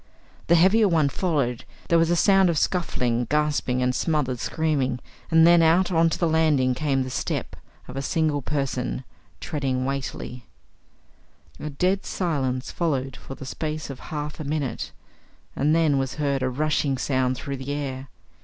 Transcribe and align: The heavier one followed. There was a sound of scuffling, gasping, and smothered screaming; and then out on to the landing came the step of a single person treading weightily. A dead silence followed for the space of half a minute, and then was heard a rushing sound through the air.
The 0.47 0.55
heavier 0.55 0.87
one 0.87 1.09
followed. 1.09 1.63
There 1.89 1.99
was 1.99 2.09
a 2.09 2.15
sound 2.15 2.49
of 2.49 2.57
scuffling, 2.57 3.25
gasping, 3.29 3.83
and 3.83 3.93
smothered 3.93 4.39
screaming; 4.39 4.97
and 5.29 5.45
then 5.45 5.61
out 5.61 5.91
on 5.91 6.09
to 6.09 6.17
the 6.17 6.27
landing 6.27 6.73
came 6.73 7.03
the 7.03 7.11
step 7.11 7.55
of 7.87 7.95
a 7.95 8.01
single 8.01 8.41
person 8.41 9.03
treading 9.39 9.85
weightily. 9.85 10.47
A 11.59 11.69
dead 11.69 12.03
silence 12.03 12.71
followed 12.71 13.15
for 13.15 13.35
the 13.35 13.45
space 13.45 13.91
of 13.91 13.99
half 14.09 14.39
a 14.39 14.43
minute, 14.43 14.91
and 15.55 15.75
then 15.75 15.99
was 15.99 16.15
heard 16.15 16.41
a 16.41 16.49
rushing 16.49 16.97
sound 16.97 17.37
through 17.37 17.57
the 17.57 17.71
air. 17.71 18.09